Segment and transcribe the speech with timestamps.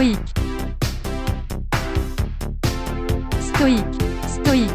[0.00, 0.18] Stoïque.
[3.38, 4.02] Stoïque.
[4.26, 4.70] Stoïque.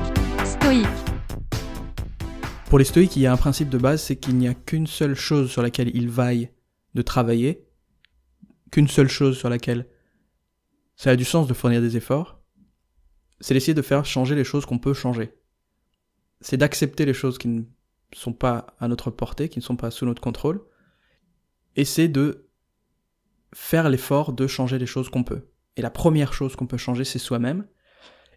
[0.46, 0.88] Stoïque.
[2.70, 4.86] Pour les stoïques, il y a un principe de base, c'est qu'il n'y a qu'une
[4.86, 6.52] seule chose sur laquelle ils vaillent
[6.94, 7.66] de travailler,
[8.72, 9.88] qu'une seule chose sur laquelle
[10.96, 12.40] ça a du sens de fournir des efforts,
[13.40, 15.34] c'est d'essayer de faire changer les choses qu'on peut changer.
[16.40, 17.64] C'est d'accepter les choses qui ne
[18.14, 20.64] sont pas à notre portée, qui ne sont pas sous notre contrôle,
[21.76, 22.45] et c'est de
[23.56, 25.48] faire l'effort de changer les choses qu'on peut.
[25.78, 27.66] Et la première chose qu'on peut changer, c'est soi-même.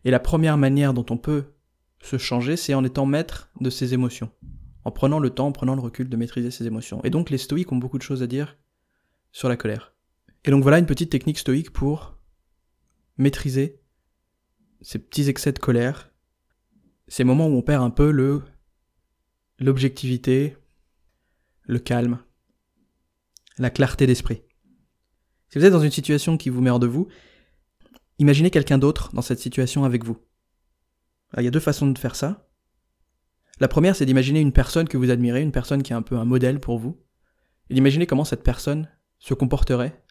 [0.04, 1.54] Et la première manière dont on peut
[2.00, 4.30] se changer, c'est en étant maître de ses émotions.
[4.84, 7.02] En prenant le temps, en prenant le recul de maîtriser ses émotions.
[7.02, 8.56] Et donc les stoïques ont beaucoup de choses à dire
[9.32, 9.92] sur la colère.
[10.44, 12.16] Et donc voilà une petite technique stoïque pour
[13.16, 13.80] maîtriser
[14.80, 16.12] ces petits excès de colère,
[17.08, 18.42] ces moments où on perd un peu le
[19.58, 20.56] l'objectivité,
[21.64, 22.20] le calme,
[23.58, 24.42] la clarté d'esprit.
[25.50, 27.08] Si vous êtes dans une situation qui vous met hors de vous,
[28.18, 30.18] imaginez quelqu'un d'autre dans cette situation avec vous.
[31.36, 32.48] il y a deux façons de faire ça.
[33.60, 36.16] La première, c'est d'imaginer une personne que vous admirez, une personne qui est un peu
[36.16, 37.00] un modèle pour vous,
[37.70, 40.04] et d'imaginer comment cette personne se comporterait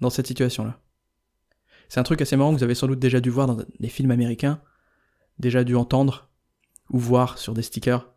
[0.00, 0.80] dans cette situation-là.
[1.88, 3.88] C'est un truc assez marrant que vous avez sans doute déjà dû voir dans des
[3.88, 4.60] films américains,
[5.38, 6.30] déjà dû entendre
[6.90, 8.10] ou voir sur des stickers.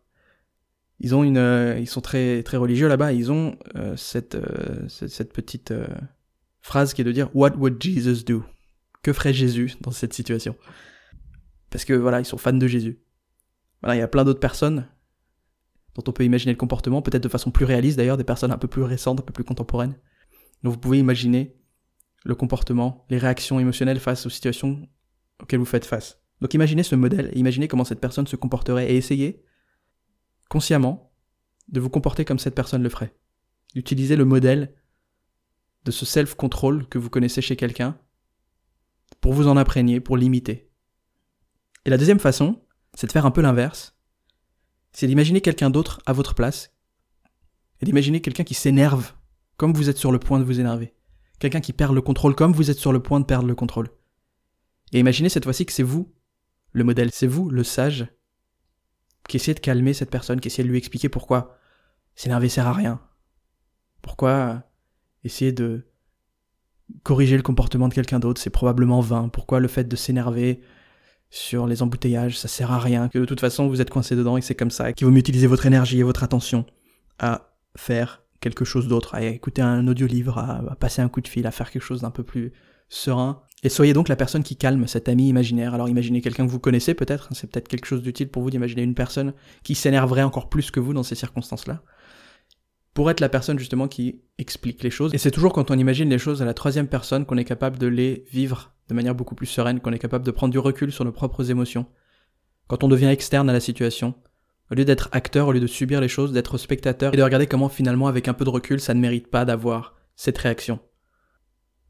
[1.00, 3.12] Ils ont une, euh, ils sont très très religieux là-bas.
[3.12, 5.72] Ils ont euh, cette, euh, cette, petite
[6.60, 8.44] phrase qui est de dire What would Jesus do?
[9.02, 10.56] Que ferait Jésus dans cette situation?
[11.70, 13.00] Parce que voilà, ils sont fans de Jésus.
[13.82, 14.88] Voilà, il y a plein d'autres personnes
[15.94, 18.58] dont on peut imaginer le comportement, peut-être de façon plus réaliste d'ailleurs, des personnes un
[18.58, 19.96] peu plus récentes, un peu plus contemporaines.
[20.62, 21.56] Donc vous pouvez imaginer
[22.24, 24.88] le comportement, les réactions émotionnelles face aux situations
[25.40, 26.20] auxquelles vous faites face.
[26.40, 29.42] Donc imaginez ce modèle, imaginez comment cette personne se comporterait et essayez,
[30.48, 31.12] consciemment,
[31.68, 33.14] de vous comporter comme cette personne le ferait.
[33.74, 34.74] D'utiliser le modèle
[35.88, 37.98] de ce self-control que vous connaissez chez quelqu'un
[39.20, 40.70] pour vous en imprégner, pour l'imiter.
[41.84, 42.62] Et la deuxième façon,
[42.94, 43.96] c'est de faire un peu l'inverse.
[44.92, 46.74] C'est d'imaginer quelqu'un d'autre à votre place
[47.80, 49.14] et d'imaginer quelqu'un qui s'énerve
[49.56, 50.94] comme vous êtes sur le point de vous énerver
[51.38, 53.88] quelqu'un qui perd le contrôle comme vous êtes sur le point de perdre le contrôle.
[54.92, 56.12] Et imaginez cette fois-ci que c'est vous,
[56.72, 58.08] le modèle, c'est vous, le sage,
[59.28, 61.56] qui essayez de calmer cette personne, qui essayez de lui expliquer pourquoi
[62.14, 63.00] s'énerver sert à rien.
[64.02, 64.67] Pourquoi
[65.24, 65.86] essayer de
[67.02, 69.28] corriger le comportement de quelqu'un d'autre, c'est probablement vain.
[69.28, 70.60] Pourquoi le fait de s'énerver
[71.30, 73.08] sur les embouteillages, ça sert à rien.
[73.08, 74.92] Que de toute façon, vous êtes coincé dedans et c'est comme ça.
[74.92, 76.64] Qu'il vaut mieux utiliser votre énergie et votre attention
[77.18, 81.28] à faire quelque chose d'autre, à écouter un audiolivre, à, à passer un coup de
[81.28, 82.52] fil, à faire quelque chose d'un peu plus
[82.88, 83.42] serein.
[83.62, 85.74] Et soyez donc la personne qui calme cet ami imaginaire.
[85.74, 88.82] Alors imaginez quelqu'un que vous connaissez peut-être, c'est peut-être quelque chose d'utile pour vous d'imaginer
[88.82, 91.82] une personne qui s'énerverait encore plus que vous dans ces circonstances-là.
[92.98, 95.14] Pour être la personne justement qui explique les choses.
[95.14, 97.78] Et c'est toujours quand on imagine les choses à la troisième personne qu'on est capable
[97.78, 100.90] de les vivre de manière beaucoup plus sereine, qu'on est capable de prendre du recul
[100.90, 101.86] sur nos propres émotions.
[102.66, 104.16] Quand on devient externe à la situation,
[104.72, 107.46] au lieu d'être acteur, au lieu de subir les choses, d'être spectateur et de regarder
[107.46, 110.80] comment finalement avec un peu de recul ça ne mérite pas d'avoir cette réaction.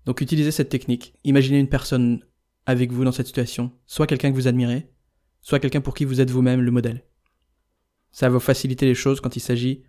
[0.05, 1.15] Donc utilisez cette technique.
[1.25, 2.23] Imaginez une personne
[2.67, 4.93] avec vous dans cette situation, soit quelqu'un que vous admirez,
[5.41, 7.03] soit quelqu'un pour qui vous êtes vous-même le modèle.
[8.11, 9.85] Ça va vous faciliter les choses quand il s'agit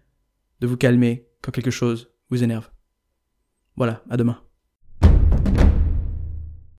[0.60, 2.70] de vous calmer quand quelque chose vous énerve.
[3.76, 4.49] Voilà, à demain.